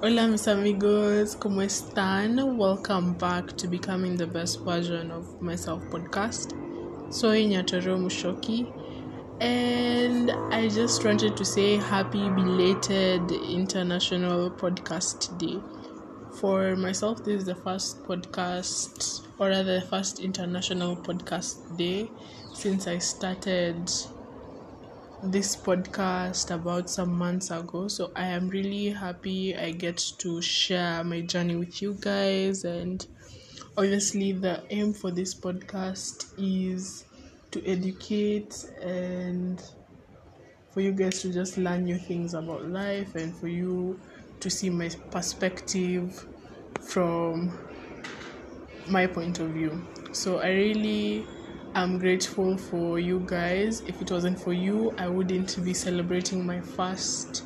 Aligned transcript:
Hola 0.00 0.28
mis 0.28 0.46
amigos, 0.46 1.34
¿cómo 1.34 1.60
están? 1.60 2.56
Welcome 2.56 3.14
back 3.18 3.56
to 3.56 3.66
Becoming 3.66 4.16
the 4.16 4.28
Best 4.28 4.60
Version 4.60 5.10
of 5.10 5.42
Myself 5.42 5.82
podcast. 5.90 6.52
Soy 7.12 7.44
Nyatoro 7.46 7.98
Mushoki 7.98 8.72
and 9.40 10.30
I 10.52 10.68
just 10.68 11.04
wanted 11.04 11.36
to 11.36 11.44
say 11.44 11.78
happy 11.78 12.28
belated 12.30 13.28
International 13.32 14.52
Podcast 14.52 15.36
Day. 15.36 15.60
For 16.38 16.76
myself, 16.76 17.24
this 17.24 17.40
is 17.40 17.44
the 17.46 17.56
first 17.56 18.04
podcast, 18.04 19.26
or 19.40 19.48
rather, 19.48 19.80
the 19.80 19.86
first 19.88 20.20
International 20.20 20.94
Podcast 20.94 21.76
Day 21.76 22.08
since 22.54 22.86
I 22.86 22.98
started 22.98 23.90
this 25.22 25.56
podcast 25.56 26.54
about 26.54 26.88
some 26.88 27.12
months 27.12 27.50
ago. 27.50 27.88
So 27.88 28.12
I 28.14 28.26
am 28.26 28.48
really 28.48 28.90
happy 28.90 29.56
I 29.56 29.72
get 29.72 29.96
to 30.18 30.40
share 30.40 31.02
my 31.02 31.22
journey 31.22 31.56
with 31.56 31.82
you 31.82 31.96
guys. 32.00 32.64
And 32.64 33.04
obviously, 33.76 34.32
the 34.32 34.62
aim 34.70 34.92
for 34.92 35.10
this 35.10 35.34
podcast 35.34 36.32
is 36.38 37.04
to 37.50 37.66
educate 37.66 38.64
and 38.80 39.62
for 40.70 40.80
you 40.80 40.92
guys 40.92 41.20
to 41.22 41.32
just 41.32 41.58
learn 41.58 41.84
new 41.84 41.98
things 41.98 42.34
about 42.34 42.68
life 42.68 43.14
and 43.16 43.34
for 43.34 43.48
you 43.48 43.98
to 44.40 44.50
see 44.50 44.70
my 44.70 44.88
perspective 45.10 46.26
from 46.80 47.58
my 48.86 49.06
point 49.06 49.40
of 49.40 49.50
view. 49.50 49.84
So 50.12 50.38
I 50.38 50.50
really 50.50 51.26
I'm 51.78 51.96
grateful 51.96 52.56
for 52.58 52.98
you 52.98 53.22
guys. 53.24 53.82
If 53.86 54.02
it 54.02 54.10
wasn't 54.10 54.40
for 54.40 54.52
you, 54.52 54.92
I 54.98 55.06
wouldn't 55.06 55.64
be 55.64 55.72
celebrating 55.72 56.44
my 56.44 56.60
first 56.60 57.44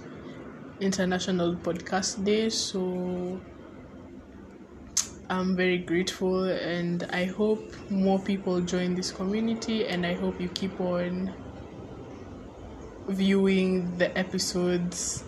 International 0.80 1.54
Podcast 1.54 2.24
Day. 2.24 2.48
So 2.48 3.38
I'm 5.28 5.54
very 5.54 5.76
grateful 5.76 6.44
and 6.44 7.02
I 7.12 7.26
hope 7.26 7.74
more 7.90 8.18
people 8.18 8.62
join 8.62 8.94
this 8.94 9.12
community 9.12 9.86
and 9.86 10.06
I 10.06 10.14
hope 10.14 10.40
you 10.40 10.48
keep 10.48 10.80
on 10.80 11.34
viewing 13.08 13.98
the 13.98 14.16
episodes 14.16 15.24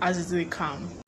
as 0.00 0.28
they 0.28 0.46
come. 0.46 1.01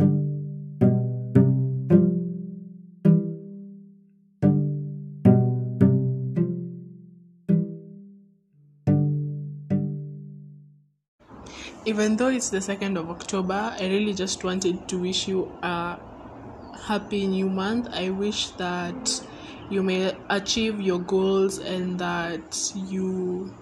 Even 11.85 12.17
though 12.17 12.29
it's 12.29 12.51
the 12.51 12.59
2nd 12.59 12.99
of 12.99 13.11
October, 13.11 13.75
I 13.79 13.87
really 13.87 14.15
just 14.15 14.43
wanted 14.45 14.89
to 14.89 14.99
wish 14.99 15.29
you 15.29 15.53
a 15.63 15.99
happy 16.87 17.27
new 17.27 17.49
month. 17.49 17.89
I 17.93 18.11
wish 18.11 18.49
that 18.51 19.23
you 19.71 19.83
may 19.83 20.17
achieve 20.31 20.81
your 20.81 21.01
goals 21.01 21.59
and 21.59 21.99
that 21.99 22.73
you 22.75 23.55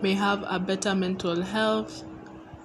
may 0.00 0.14
have 0.14 0.44
a 0.46 0.58
better 0.58 0.94
mental 0.94 1.42
health 1.42 2.04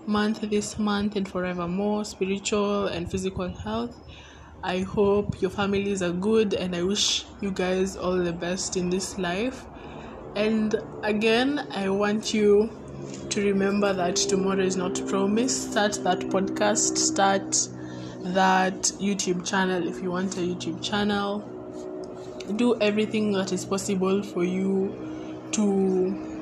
month 0.07 0.41
this 0.41 0.79
month 0.79 1.15
and 1.15 1.27
forevermore, 1.27 2.05
spiritual 2.05 2.87
and 2.87 3.11
physical 3.11 3.49
health. 3.49 3.95
I 4.63 4.79
hope 4.79 5.41
your 5.41 5.51
families 5.51 6.01
are 6.01 6.11
good 6.13 6.53
and 6.53 6.75
I 6.75 6.83
wish 6.83 7.25
you 7.41 7.51
guys 7.51 7.97
all 7.97 8.17
the 8.17 8.31
best 8.31 8.77
in 8.77 8.89
this 8.89 9.17
life. 9.19 9.65
And 10.35 10.75
again, 11.03 11.67
I 11.71 11.89
want 11.89 12.33
you 12.33 12.69
to 13.29 13.41
remember 13.41 13.93
that 13.93 14.15
tomorrow 14.15 14.63
is 14.63 14.75
not 14.75 15.01
promised. 15.07 15.71
Start 15.71 15.99
that 16.03 16.19
podcast, 16.19 16.97
start 16.97 17.51
that 18.33 18.81
YouTube 18.99 19.45
channel 19.45 19.87
if 19.87 20.01
you 20.01 20.11
want 20.11 20.35
a 20.37 20.41
YouTube 20.41 20.83
channel. 20.83 21.39
Do 22.55 22.79
everything 22.79 23.31
that 23.33 23.51
is 23.51 23.65
possible 23.65 24.23
for 24.23 24.43
you 24.43 25.49
to 25.51 26.37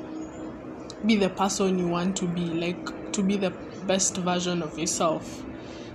be 1.05 1.15
the 1.15 1.29
person 1.29 1.77
you 1.77 1.87
want 1.87 2.15
to 2.17 2.27
be, 2.27 2.45
like 2.45 3.11
to 3.11 3.23
be 3.23 3.37
the 3.37 3.51
best 3.85 4.17
version 4.17 4.61
of 4.61 4.77
yourself. 4.77 5.43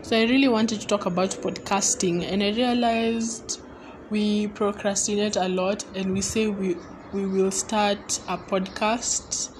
So, 0.02 0.16
I 0.16 0.22
really 0.24 0.48
wanted 0.48 0.80
to 0.80 0.86
talk 0.86 1.06
about 1.06 1.30
podcasting, 1.30 2.24
and 2.24 2.42
I 2.42 2.50
realized 2.50 3.60
we 4.10 4.48
procrastinate 4.48 5.36
a 5.36 5.48
lot 5.48 5.84
and 5.94 6.12
we 6.12 6.20
say 6.20 6.48
we, 6.48 6.76
we 7.12 7.26
will 7.26 7.50
start 7.50 8.20
a 8.28 8.36
podcast 8.36 9.50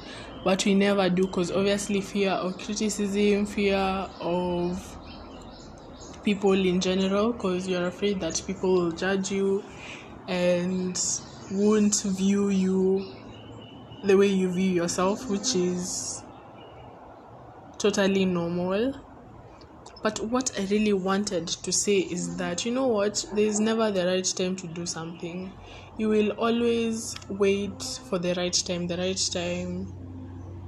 but 0.45 0.65
we 0.65 0.75
never 0.75 1.09
do 1.11 1.27
because 1.27 1.51
obviously 1.51 2.01
fear 2.01 2.31
of 2.31 2.59
criticism 2.59 3.47
fear 3.47 3.77
of 4.21 4.97
people 6.23 6.53
in 6.53 6.81
general 6.81 7.33
because 7.33 7.67
you're 7.69 7.87
afraid 7.87 8.21
that 8.21 8.43
people 8.47 8.73
will 8.75 8.93
judge 8.93 9.31
you 9.31 9.65
and 10.29 10.99
won't 11.53 12.03
view 12.03 12.49
you 12.51 13.15
the 14.03 14.17
way 14.17 14.27
you 14.27 14.51
view 14.53 14.71
yourself 14.71 15.29
which 15.29 15.55
is 15.55 16.23
totally 17.79 18.25
normal. 18.25 18.95
But 20.03 20.21
what 20.21 20.51
i 20.59 20.65
really 20.67 20.93
wanted 20.93 21.49
to 21.49 21.73
say 21.73 21.99
is 21.99 22.37
that 22.37 22.65
you 22.65 22.73
know 22.73 22.87
what? 22.89 23.25
There 23.33 23.45
is 23.47 23.61
never 23.61 23.91
the 23.91 24.07
right 24.07 24.27
time 24.37 24.57
to 24.57 24.67
do 24.67 24.87
something. 24.87 25.53
You 25.97 26.09
will 26.09 26.31
always 26.33 27.15
wait 27.29 27.83
for 28.09 28.19
the 28.19 28.35
right 28.35 28.53
time 28.67 28.87
the 28.87 28.97
right 28.97 29.21
time 29.33 30.00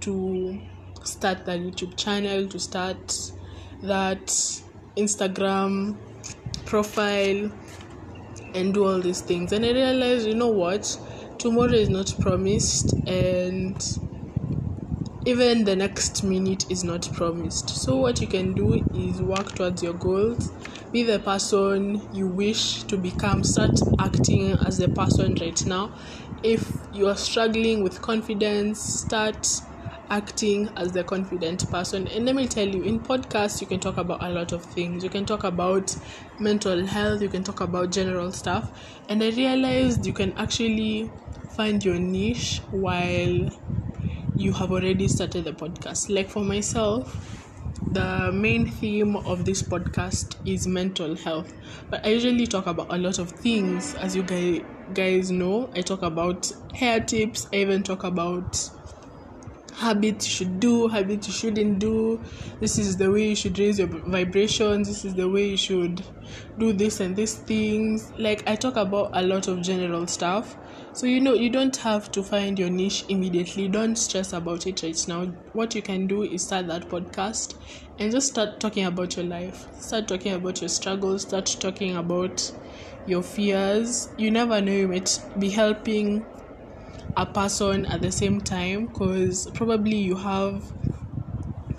to 0.03 0.61
start 1.05 1.45
that 1.47 1.61
YouTube 1.61 1.97
channel, 1.97 2.49
to 2.49 2.59
start 2.59 3.17
that 3.83 4.27
Instagram 4.97 5.97
profile, 6.65 7.51
and 8.55 8.75
do 8.75 8.87
all 8.87 9.01
these 9.01 9.21
things. 9.21 9.53
And 9.53 9.65
I 9.65 9.73
realized, 9.73 10.27
you 10.27 10.35
know 10.35 10.49
what, 10.49 10.99
tomorrow 11.39 11.73
is 11.73 11.89
not 11.89 12.15
promised, 12.21 12.93
and 13.07 13.77
even 15.27 15.65
the 15.65 15.77
next 15.77 16.23
minute 16.25 16.71
is 16.71 16.85
not 16.85 17.09
promised. 17.13 17.71
So, 17.71 17.97
what 17.97 18.21
you 18.21 18.27
can 18.27 18.53
do 18.55 18.85
is 18.95 19.23
work 19.23 19.55
towards 19.55 19.83
your 19.83 19.95
goals. 19.95 20.51
Be 20.93 21.05
the 21.05 21.19
person 21.19 22.07
you 22.13 22.27
wish 22.27 22.83
to 22.85 22.99
become. 22.99 23.45
Start 23.45 23.81
acting 23.99 24.53
as 24.67 24.79
the 24.79 24.89
person 24.89 25.37
right 25.41 25.65
now. 25.65 25.95
If 26.43 26.71
you 26.93 27.09
are 27.09 27.17
struggling 27.17 27.83
with 27.83 28.03
confidence, 28.03 28.81
start 28.83 29.47
acting 30.13 30.69
as 30.77 30.93
the 30.93 31.03
confident 31.05 31.69
person. 31.71 32.07
And 32.09 32.27
let 32.27 32.37
me 32.37 32.47
tell 32.47 32.69
you, 32.69 32.83
in 32.83 33.01
podcasts, 33.01 33.61
you 33.61 33.67
can 33.67 33.81
talk 33.81 33.97
about 33.97 34.23
a 34.23 34.29
lot 34.31 34.53
of 34.53 34.65
things. 34.67 35.03
You 35.03 35.11
can 35.11 35.25
talk 35.25 35.43
about 35.45 35.97
mental 36.39 36.85
health, 36.87 37.23
you 37.23 37.29
can 37.31 37.43
talk 37.43 37.61
about 37.61 37.91
general 37.93 38.31
stuff. 38.33 38.71
And 39.09 39.23
I 39.23 39.31
realized 39.31 40.05
you 40.07 40.13
can 40.13 40.35
actually 40.37 41.15
find 41.57 41.83
your 41.85 41.99
niche 41.99 42.61
while 42.71 43.49
you 44.37 44.53
have 44.53 44.71
already 44.73 45.09
started 45.09 45.45
the 45.45 45.53
podcast. 45.53 46.09
Like 46.15 46.29
for 46.31 46.45
myself, 46.45 47.49
the 47.91 48.31
main 48.33 48.71
theme 48.71 49.17
of 49.17 49.45
this 49.45 49.63
podcast 49.63 50.37
is 50.47 50.67
mental 50.67 51.17
health 51.17 51.53
but 51.91 52.05
i 52.07 52.11
usually 52.11 52.47
talk 52.47 52.67
about 52.67 52.87
a 52.91 52.97
lot 52.97 53.19
of 53.19 53.31
things 53.33 53.95
as 53.97 54.15
you 54.17 54.23
guys 54.93 55.31
know 55.31 55.71
i 55.77 55.81
talk 55.83 56.03
about 56.03 56.51
hair 56.75 57.01
tips 57.01 57.47
i 57.53 57.57
even 57.57 57.83
talk 57.83 58.05
about 58.05 58.57
habits 59.75 60.27
you 60.27 60.33
should 60.33 60.61
do, 60.61 60.89
habit 60.89 61.27
you 61.27 61.33
shouldn't 61.33 61.79
do. 61.79 62.21
This 62.61 62.79
is 62.79 62.97
the 62.97 63.11
way 63.11 63.31
you 63.31 63.37
should 63.37 63.59
raise 63.59 63.79
your 63.79 63.89
vibrations. 63.89 64.89
This 64.89 65.05
is 65.05 65.15
the 65.15 65.29
way 65.29 65.49
you 65.51 65.57
should 65.57 66.03
do 66.59 66.73
this 66.73 67.01
and 67.01 67.17
these 67.17 67.35
things. 67.35 68.13
Like 68.19 68.49
I 68.49 68.57
talk 68.57 68.77
about 68.77 69.11
a 69.13 69.23
lot 69.23 69.49
of 69.49 69.63
general 69.63 70.07
stuff. 70.07 70.57
So 70.93 71.07
you 71.07 71.21
know 71.21 71.35
you 71.35 71.49
don't 71.49 71.77
have 71.79 72.11
to 72.13 72.23
find 72.23 72.59
your 72.59 72.71
niche 72.71 73.05
immediately. 73.09 73.69
Don't 73.69 73.97
stress 73.97 74.33
about 74.33 74.67
it 74.67 74.83
right 74.83 75.05
now. 75.09 75.27
What 75.53 75.75
you 75.75 75.83
can 75.83 76.07
do 76.07 76.23
is 76.23 76.45
start 76.45 76.67
that 76.69 76.89
podcast 76.89 77.55
and 77.99 78.13
just 78.13 78.29
start 78.29 78.61
talking 78.61 78.85
about 78.85 79.17
your 79.17 79.25
life. 79.25 79.67
Start 79.81 80.09
talking 80.09 80.35
about 80.35 80.61
your 80.61 80.69
struggles. 80.69 81.23
Start 81.23 81.57
talking 81.61 81.97
about 81.97 82.53
your 83.07 83.23
fears. 83.23 84.11
You 84.19 84.31
never 84.31 84.61
know 84.61 84.73
you 84.73 84.89
might 84.89 85.19
be 85.39 85.49
helping 85.49 86.25
a 87.17 87.27
person 87.27 87.87
at 87.87 88.01
the 88.01 88.13
same 88.13 88.41
time 88.41 88.87
because 88.87 89.51
probably 89.55 89.97
you 89.97 90.17
have 90.17 90.73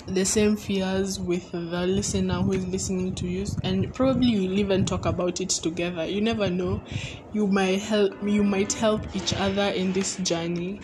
the 0.08 0.26
same 0.26 0.58
fears 0.58 1.20
with 1.20 1.52
the 1.52 1.88
listener 1.88 2.42
who 2.42 2.52
is 2.52 2.66
listening 2.68 3.16
to 3.16 3.28
you 3.28 3.46
and 3.64 3.94
probably 3.94 4.28
you'll 4.28 4.60
even 4.60 4.86
talk 4.86 5.06
about 5.06 5.40
it 5.40 5.50
together. 5.50 6.06
You 6.06 6.22
never 6.22 6.50
know. 6.50 6.84
You 7.32 7.48
might 7.48 7.80
help 7.82 8.14
you 8.22 8.44
might 8.44 8.74
help 8.74 9.16
each 9.16 9.34
other 9.34 9.70
in 9.70 9.94
this 9.94 10.18
journey. 10.18 10.82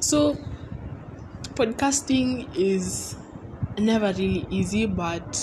So 0.00 0.44
podcasting 1.54 2.50
is 2.54 3.16
never 3.78 4.08
really 4.12 4.46
easy 4.50 4.86
but 4.86 5.36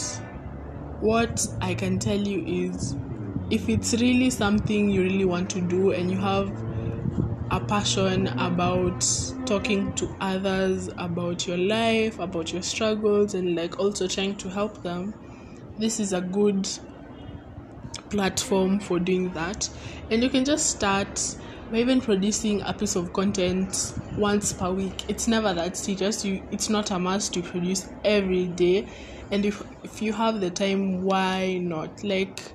what 0.99 1.45
i 1.61 1.73
can 1.73 1.99
tell 1.99 2.17
you 2.19 2.43
is 2.45 2.95
if 3.49 3.67
it's 3.69 3.93
really 3.93 4.29
something 4.29 4.89
you 4.89 5.01
really 5.03 5.25
want 5.25 5.49
to 5.49 5.61
do 5.61 5.91
and 5.91 6.11
you 6.11 6.19
have 6.19 6.63
a 7.51 7.59
passion 7.59 8.27
about 8.27 9.06
talking 9.45 9.94
to 9.95 10.15
others 10.21 10.89
about 10.98 11.45
your 11.48 11.57
life, 11.57 12.19
about 12.19 12.53
your 12.53 12.62
struggles, 12.63 13.33
and 13.36 13.56
like 13.56 13.80
also 13.80 14.07
trying 14.07 14.38
to 14.38 14.50
help 14.50 14.81
them, 14.83 15.13
this 15.77 16.00
is 16.00 16.13
a 16.13 16.21
good 16.21 16.68
platform 18.09 18.80
for 18.80 19.00
doing 19.00 19.31
that. 19.33 19.69
And 20.09 20.24
you 20.24 20.30
can 20.30 20.45
just 20.45 20.69
start 20.69 21.19
by 21.69 21.77
even 21.77 22.01
producing 22.01 22.62
a 22.62 22.74
piece 22.74 22.95
of 22.95 23.13
content 23.13 23.94
once 24.18 24.51
per 24.54 24.71
week. 24.71 25.06
It's 25.09 25.27
never 25.27 25.54
that 25.54 25.77
serious. 25.77 26.25
You 26.25 26.47
it's 26.51 26.69
not 26.69 26.92
a 26.92 27.00
must 27.00 27.33
to 27.36 27.42
produce 27.42 27.88
every 28.04 28.47
day. 28.47 28.89
And 29.31 29.45
if 29.45 29.62
if 29.83 30.01
you 30.01 30.13
have 30.13 30.42
the 30.42 30.51
time 30.51 31.01
why 31.04 31.59
not? 31.59 32.04
Like 32.04 32.54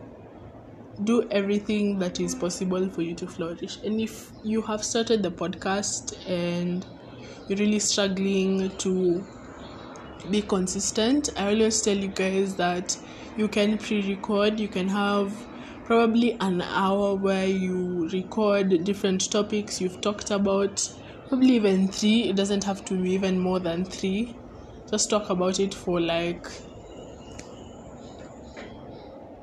do 1.05 1.29
everything 1.31 1.99
that 1.99 2.21
is 2.21 2.35
possible 2.35 2.89
for 2.89 3.03
you 3.03 3.15
to 3.15 3.27
flourish. 3.27 3.79
And 3.85 4.01
if 4.01 4.33
you 4.43 4.63
have 4.63 4.85
started 4.85 5.23
the 5.23 5.31
podcast 5.31 6.17
and 6.29 6.87
you're 7.49 7.59
really 7.59 7.79
struggling 7.79 8.77
to 8.79 9.25
be 10.31 10.43
consistent 10.43 11.29
i 11.37 11.53
always 11.53 11.81
tell 11.81 11.97
you 11.97 12.09
guys 12.09 12.57
that 12.57 12.97
you 13.37 13.49
can 13.49 13.77
pre-record. 13.79 14.59
You 14.59 14.69
can 14.69 14.89
have 14.89 15.33
probably 15.85 16.37
an 16.41 16.63
hour 16.63 17.15
where 17.15 17.47
you 17.47 18.09
record 18.09 18.83
different 18.85 19.31
topics 19.31 19.81
you've 19.81 20.01
talked 20.01 20.31
about 20.31 20.89
probably 21.29 21.55
even 21.57 21.89
three. 21.89 22.31
It 22.31 22.37
doesn't 22.37 22.65
have 22.65 22.85
to 22.87 22.95
be 22.95 23.11
even 23.13 23.39
more 23.39 23.61
than 23.61 23.85
three. 23.85 24.35
Just 24.91 25.11
talk 25.11 25.31
about 25.31 25.61
it 25.61 25.75
for 25.75 26.01
like 26.01 26.49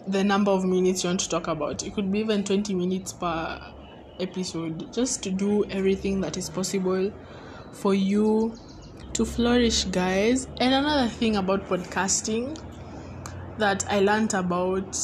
the 0.07 0.23
number 0.23 0.51
of 0.51 0.65
minutes 0.65 1.03
you 1.03 1.09
want 1.09 1.19
to 1.21 1.29
talk 1.29 1.47
about. 1.47 1.83
It 1.83 1.93
could 1.93 2.11
be 2.11 2.19
even 2.19 2.43
20 2.43 2.73
minutes 2.73 3.13
per 3.13 3.59
episode. 4.19 4.91
Just 4.93 5.23
to 5.23 5.31
do 5.31 5.65
everything 5.65 6.21
that 6.21 6.37
is 6.37 6.49
possible 6.49 7.11
for 7.71 7.93
you 7.93 8.57
to 9.13 9.25
flourish 9.25 9.85
guys. 9.85 10.47
And 10.59 10.73
another 10.73 11.07
thing 11.07 11.35
about 11.35 11.67
podcasting 11.67 12.59
that 13.59 13.85
i 13.87 13.99
learned 13.99 14.33
about 14.33 14.97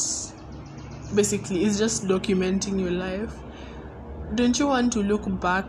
basically 1.13 1.63
is 1.63 1.77
just 1.77 2.05
documenting 2.05 2.79
your 2.79 2.91
life. 2.91 3.33
Don't 4.35 4.57
you 4.59 4.67
want 4.67 4.93
to 4.93 5.03
look 5.03 5.39
back 5.39 5.65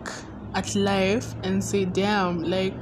at 0.55 0.75
life 0.75 1.35
and 1.43 1.63
say 1.63 1.85
damn 1.85 2.43
like 2.43 2.75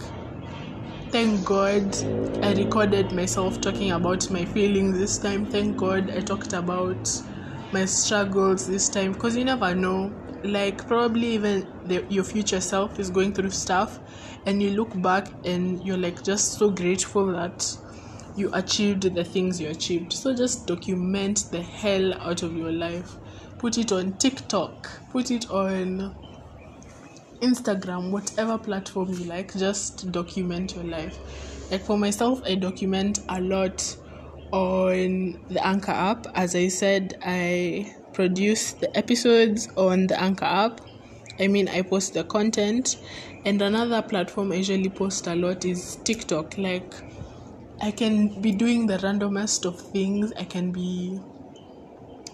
thank 1.11 1.45
god 1.45 1.97
i 2.43 2.53
recorded 2.53 3.13
myself 3.13 3.61
talking 3.61 3.91
about 3.93 4.31
my 4.31 4.45
feelings 4.45 4.99
this 4.99 5.19
time 5.19 5.47
thank 5.47 5.77
god 5.77 6.11
i 6.11 6.21
talked 6.21 6.53
about 6.53 7.09
my 7.71 7.85
struggles 7.85 8.67
this 8.67 8.89
time 8.89 9.13
because 9.13 9.37
you 9.37 9.45
never 9.45 9.75
know 9.75 10.15
like 10.45 10.87
probably 10.87 11.29
even 11.29 11.69
the, 11.85 12.07
your 12.09 12.25
future 12.25 12.61
self 12.61 12.99
is 12.99 13.11
going 13.11 13.33
through 13.35 13.51
stuff 13.51 14.01
and 14.47 14.63
you 14.63 14.71
look 14.71 15.01
back 15.03 15.35
and 15.45 15.83
you're 15.85 15.97
like 15.99 16.23
just 16.23 16.57
so 16.59 16.71
grateful 16.71 17.33
that 17.33 17.65
you 18.35 18.51
achieved 18.53 19.03
the 19.15 19.25
things 19.25 19.61
you 19.61 19.69
achieved. 19.69 20.13
So 20.13 20.35
just 20.35 20.67
document 20.67 21.41
the 21.51 21.63
hell 21.63 22.15
out 22.23 22.43
of 22.43 22.55
your 22.55 22.71
life. 22.73 23.19
Put 23.59 23.79
it 23.79 23.91
on 23.91 24.17
TikTok, 24.17 25.09
put 25.11 25.31
it 25.31 25.51
on 25.51 26.15
Instagram, 27.41 28.11
whatever 28.11 28.59
platform 28.59 29.11
you 29.13 29.25
like, 29.25 29.55
just 29.57 30.11
document 30.13 30.75
your 30.75 30.85
life. 30.85 31.19
Like 31.71 31.83
for 31.83 31.99
myself, 31.99 32.43
I 32.45 32.55
document 32.55 33.21
a 33.29 33.41
lot 33.41 33.97
on 34.53 35.39
the 35.51 35.67
Anchor 35.67 35.93
app. 35.93 36.27
As 36.35 36.55
I 36.55 36.69
said, 36.69 37.19
I 37.23 37.95
produce 38.13 38.73
the 38.73 38.97
episodes 38.97 39.69
on 39.77 40.07
the 40.07 40.21
Anchor 40.21 40.47
app. 40.47 40.81
I 41.39 41.47
mean, 41.47 41.69
I 41.69 41.83
post 41.83 42.15
the 42.15 42.25
content. 42.25 42.97
And 43.45 43.63
another 43.63 44.03
platform 44.03 44.53
I 44.53 44.57
usually 44.57 44.89
post 44.89 45.27
a 45.27 45.35
lot 45.35 45.65
is 45.65 45.97
TikTok. 46.05 46.59
Like, 46.59 46.95
I 47.81 47.91
can 47.93 48.41
be 48.41 48.53
doing 48.53 48.87
the 48.87 48.99
randomest 48.99 49.65
of 49.65 49.81
things. 49.81 50.33
I 50.37 50.45
can 50.45 50.73
be 50.73 51.21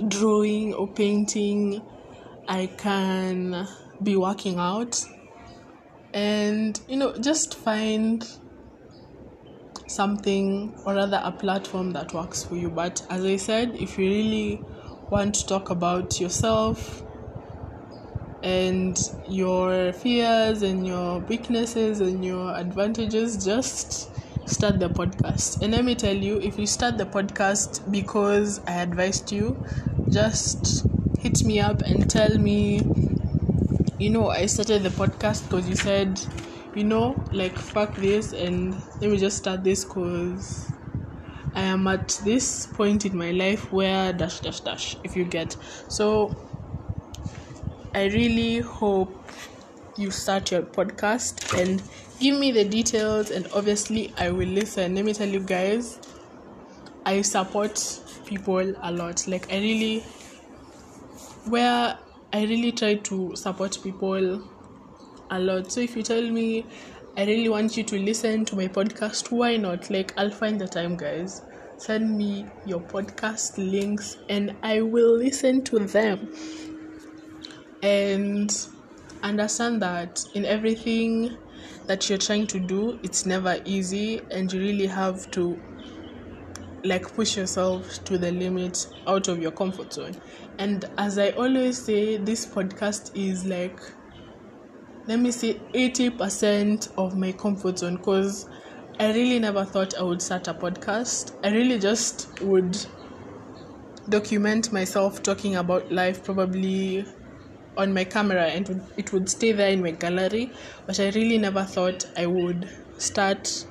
drawing 0.08 0.74
or 0.74 0.88
painting. 0.88 1.82
I 2.48 2.66
can 2.66 3.66
be 4.02 4.16
working 4.16 4.58
out. 4.58 5.00
And, 6.12 6.80
you 6.88 6.96
know, 6.96 7.16
just 7.18 7.56
find 7.56 8.26
something 9.86 10.74
or 10.84 10.94
rather 10.94 11.20
a 11.24 11.32
platform 11.32 11.92
that 11.92 12.12
works 12.14 12.44
for 12.44 12.56
you. 12.56 12.70
But 12.70 13.04
as 13.10 13.24
I 13.24 13.36
said, 13.36 13.76
if 13.76 13.98
you 13.98 14.08
really 14.08 14.62
want 15.10 15.34
to 15.36 15.46
talk 15.46 15.70
about 15.70 16.20
yourself 16.20 17.02
and 18.42 18.98
your 19.28 19.92
fears 19.92 20.62
and 20.62 20.86
your 20.86 21.20
weaknesses 21.20 22.00
and 22.00 22.24
your 22.24 22.54
advantages, 22.54 23.44
just 23.44 24.10
start 24.48 24.78
the 24.78 24.88
podcast. 24.88 25.62
And 25.62 25.72
let 25.72 25.84
me 25.84 25.94
tell 25.94 26.16
you, 26.16 26.38
if 26.40 26.58
you 26.58 26.66
start 26.66 26.98
the 26.98 27.06
podcast 27.06 27.90
because 27.90 28.60
I 28.66 28.82
advised 28.82 29.32
you, 29.32 29.64
just 30.10 30.86
hit 31.18 31.42
me 31.44 31.60
up 31.60 31.82
and 31.82 32.08
tell 32.08 32.36
me, 32.38 32.80
you 33.98 34.10
know, 34.10 34.30
I 34.30 34.46
started 34.46 34.82
the 34.82 34.88
podcast 34.90 35.44
because 35.44 35.68
you 35.68 35.76
said, 35.76 36.20
you 36.74 36.84
know, 36.84 37.24
like 37.32 37.58
fuck 37.58 37.94
this 37.96 38.32
and 38.32 38.74
let 39.00 39.10
me 39.10 39.16
just 39.16 39.38
start 39.38 39.62
this 39.62 39.84
because 39.84 40.72
I 41.54 41.62
am 41.62 41.86
at 41.86 42.20
this 42.24 42.66
point 42.66 43.06
in 43.06 43.16
my 43.16 43.30
life 43.30 43.72
where 43.72 44.12
dash 44.12 44.40
dash 44.40 44.60
dash, 44.60 44.96
if 45.04 45.16
you 45.16 45.24
get. 45.24 45.56
So 45.88 46.34
I 47.94 48.06
really 48.06 48.58
hope 48.58 49.30
you 49.96 50.10
start 50.10 50.50
your 50.50 50.62
podcast 50.62 51.56
and 51.60 51.80
give 52.18 52.38
me 52.38 52.50
the 52.50 52.64
details 52.64 53.30
and 53.30 53.46
obviously 53.52 54.12
I 54.18 54.30
will 54.30 54.48
listen. 54.48 54.96
Let 54.96 55.04
me 55.04 55.14
tell 55.14 55.28
you 55.28 55.40
guys, 55.40 56.00
I 57.06 57.22
support 57.22 57.80
people 58.26 58.74
a 58.82 58.90
lot. 58.90 59.28
Like 59.28 59.52
I 59.52 59.58
really 59.58 60.00
where 61.46 61.98
I 62.34 62.42
really 62.46 62.72
try 62.72 62.96
to 62.96 63.36
support 63.36 63.78
people 63.80 64.42
a 65.30 65.38
lot. 65.38 65.70
So 65.70 65.80
if 65.80 65.94
you 65.96 66.02
tell 66.02 66.20
me 66.20 66.66
I 67.16 67.24
really 67.26 67.48
want 67.48 67.76
you 67.76 67.84
to 67.84 67.96
listen 67.96 68.44
to 68.46 68.56
my 68.56 68.66
podcast, 68.66 69.30
why 69.30 69.56
not? 69.56 69.88
Like 69.88 70.12
I'll 70.18 70.32
find 70.32 70.60
the 70.60 70.66
time 70.66 70.96
guys. 70.96 71.42
Send 71.76 72.18
me 72.18 72.44
your 72.66 72.80
podcast 72.80 73.56
links 73.56 74.16
and 74.28 74.56
I 74.64 74.80
will 74.82 75.16
listen 75.16 75.62
to 75.66 75.78
them. 75.78 76.28
And 77.84 78.52
understand 79.22 79.80
that 79.82 80.24
in 80.34 80.44
everything 80.44 81.36
that 81.86 82.08
you're 82.08 82.18
trying 82.18 82.48
to 82.48 82.58
do, 82.58 82.98
it's 83.04 83.26
never 83.26 83.60
easy, 83.64 84.20
and 84.32 84.52
you 84.52 84.58
really 84.58 84.86
have 84.86 85.30
to 85.32 85.56
like 86.84 87.12
push 87.14 87.36
yourself 87.36 88.04
to 88.04 88.18
the 88.18 88.30
limit 88.30 88.86
out 89.06 89.28
of 89.28 89.40
your 89.40 89.50
comfort 89.50 89.92
zone. 89.92 90.14
And 90.58 90.84
as 90.98 91.18
I 91.18 91.30
always 91.30 91.82
say, 91.82 92.18
this 92.18 92.46
podcast 92.46 93.10
is 93.16 93.44
like 93.44 93.80
let 95.06 95.18
me 95.18 95.30
say 95.30 95.54
80% 95.74 96.92
of 96.96 97.16
my 97.16 97.32
comfort 97.32 97.78
zone 97.78 97.96
because 97.96 98.48
I 98.98 99.12
really 99.12 99.38
never 99.38 99.64
thought 99.64 99.94
I 99.98 100.02
would 100.02 100.22
start 100.22 100.48
a 100.48 100.54
podcast. 100.54 101.36
I 101.44 101.50
really 101.50 101.78
just 101.78 102.40
would 102.40 102.78
document 104.08 104.72
myself 104.72 105.22
talking 105.22 105.56
about 105.56 105.90
life 105.90 106.24
probably 106.24 107.04
on 107.76 107.92
my 107.92 108.04
camera 108.04 108.44
and 108.44 108.82
it 108.96 109.12
would 109.12 109.28
stay 109.28 109.52
there 109.52 109.70
in 109.70 109.82
my 109.82 109.90
gallery 109.90 110.50
but 110.86 111.00
i 111.00 111.08
really 111.10 111.38
never 111.38 111.64
thought 111.64 112.04
i 112.16 112.26
would 112.26 112.68
start 112.98 113.66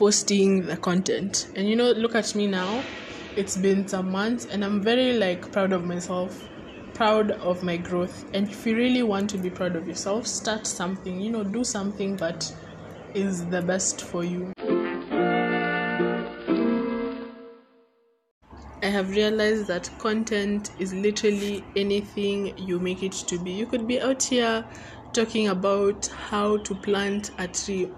posting 0.00 0.64
the 0.64 0.78
content 0.78 1.50
and 1.56 1.68
you 1.68 1.76
know 1.76 1.90
look 1.90 2.14
at 2.14 2.34
me 2.34 2.46
now 2.46 2.82
it's 3.36 3.54
been 3.58 3.86
some 3.86 4.10
months 4.10 4.46
and 4.46 4.64
i'm 4.64 4.82
very 4.82 5.12
like 5.18 5.52
proud 5.52 5.74
of 5.74 5.84
myself 5.84 6.48
proud 6.94 7.32
of 7.32 7.62
my 7.62 7.76
growth 7.76 8.24
and 8.32 8.48
if 8.48 8.64
you 8.64 8.74
really 8.74 9.02
want 9.02 9.28
to 9.28 9.36
be 9.36 9.50
proud 9.50 9.76
of 9.76 9.86
yourself 9.86 10.26
start 10.26 10.66
something 10.66 11.20
you 11.20 11.30
know 11.30 11.44
do 11.44 11.62
something 11.62 12.16
that 12.16 12.50
is 13.12 13.44
the 13.48 13.60
best 13.60 14.00
for 14.00 14.24
you 14.24 14.50
I 18.82 18.86
have 18.86 19.10
realized 19.10 19.66
that 19.66 19.90
content 19.98 20.70
is 20.78 20.94
literally 20.94 21.62
anything 21.76 22.56
you 22.56 22.80
make 22.80 23.02
it 23.02 23.12
to 23.12 23.38
be. 23.38 23.50
You 23.50 23.66
could 23.66 23.86
be 23.86 24.00
out 24.00 24.22
here 24.22 24.64
talking 25.12 25.48
about 25.48 26.06
how 26.06 26.56
to 26.56 26.74
plant 26.74 27.30
a 27.38 27.46
tree. 27.46 27.90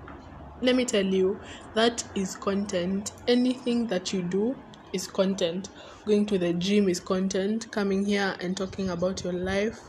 Let 0.62 0.76
me 0.76 0.84
tell 0.84 1.04
you, 1.04 1.40
that 1.74 2.04
is 2.14 2.36
content. 2.36 3.10
Anything 3.26 3.88
that 3.88 4.12
you 4.12 4.22
do 4.22 4.54
is 4.92 5.08
content. 5.08 5.70
Going 6.06 6.24
to 6.26 6.38
the 6.38 6.52
gym 6.52 6.88
is 6.88 7.00
content. 7.00 7.68
Coming 7.72 8.04
here 8.04 8.36
and 8.40 8.56
talking 8.56 8.90
about 8.90 9.24
your 9.24 9.32
life 9.32 9.80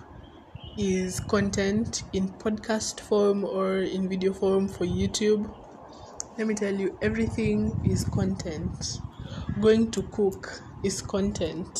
is 0.75 1.19
content 1.19 2.01
in 2.13 2.27
podcast 2.27 3.01
form 3.01 3.45
or 3.45 3.81
in 3.81 4.09
video 4.09 4.33
form 4.33 4.67
for 4.67 4.85
YouTube. 4.85 5.53
Let 6.39 6.47
me 6.47 6.55
tell 6.55 6.73
you, 6.73 6.97
everything 7.03 7.79
is 7.85 8.03
content. 8.05 8.97
Going 9.61 9.91
to 9.91 10.01
cook 10.01 10.59
is 10.83 11.03
content. 11.03 11.79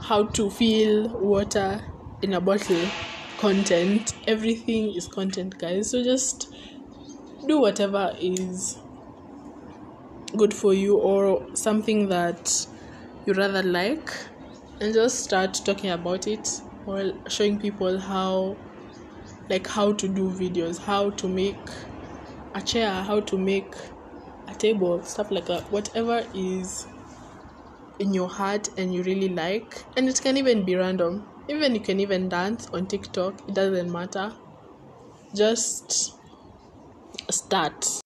How 0.00 0.24
to 0.24 0.50
fill 0.50 1.16
water 1.20 1.80
in 2.22 2.34
a 2.34 2.40
bottle, 2.40 2.88
content. 3.38 4.14
Everything 4.26 4.92
is 4.96 5.06
content, 5.06 5.56
guys. 5.58 5.90
So 5.90 6.02
just 6.02 6.52
do 7.46 7.60
whatever 7.60 8.14
is 8.18 8.78
good 10.36 10.52
for 10.52 10.74
you 10.74 10.96
or 10.96 11.54
something 11.54 12.08
that 12.08 12.66
you 13.26 13.32
rather 13.34 13.62
like 13.62 14.12
and 14.80 14.92
just 14.92 15.22
start 15.24 15.54
talking 15.64 15.90
about 15.90 16.26
it 16.26 16.60
or 16.86 17.12
showing 17.28 17.58
people 17.58 17.98
how 17.98 18.56
like 19.48 19.66
how 19.66 19.92
to 19.92 20.08
do 20.08 20.30
videos 20.30 20.78
how 20.78 21.10
to 21.10 21.28
make 21.28 21.56
a 22.54 22.60
chair 22.60 22.90
how 23.02 23.20
to 23.20 23.38
make 23.38 23.74
a 24.48 24.54
table 24.54 25.02
stuff 25.02 25.30
like 25.30 25.46
that. 25.46 25.62
Whatever 25.70 26.24
is 26.34 26.86
in 27.98 28.12
your 28.12 28.28
heart 28.28 28.68
and 28.76 28.94
you 28.94 29.02
really 29.02 29.28
like. 29.28 29.84
And 29.96 30.08
it 30.08 30.20
can 30.20 30.36
even 30.36 30.64
be 30.64 30.76
random. 30.76 31.26
Even 31.48 31.74
you 31.74 31.80
can 31.80 32.00
even 32.00 32.28
dance 32.28 32.68
on 32.72 32.86
tiktok. 32.86 33.34
It 33.48 33.54
doesn't 33.54 33.90
matter. 33.90 34.32
Just 35.34 36.14
start 37.30 38.00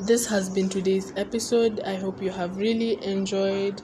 this 0.00 0.26
has 0.26 0.48
been 0.50 0.68
today's 0.68 1.12
episode 1.16 1.80
i 1.80 1.94
hope 1.94 2.22
you 2.22 2.30
have 2.30 2.56
really 2.56 3.02
enjoyed 3.04 3.80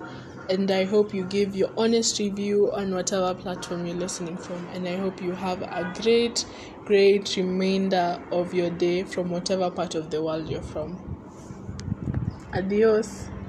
and 0.48 0.70
I 0.70 0.84
hope 0.84 1.12
you 1.12 1.24
give 1.24 1.56
your 1.56 1.70
honest 1.76 2.18
review 2.18 2.70
on 2.72 2.94
whatever 2.94 3.34
platform 3.34 3.86
you're 3.86 3.96
listening 3.96 4.36
from. 4.36 4.66
And 4.72 4.86
I 4.86 4.96
hope 4.96 5.20
you 5.20 5.32
have 5.32 5.62
a 5.62 5.92
great, 6.00 6.44
great 6.84 7.36
remainder 7.36 8.22
of 8.30 8.54
your 8.54 8.70
day 8.70 9.02
from 9.02 9.30
whatever 9.30 9.70
part 9.70 9.94
of 9.94 10.10
the 10.10 10.22
world 10.22 10.48
you're 10.48 10.62
from. 10.62 11.16
Adios. 12.54 13.28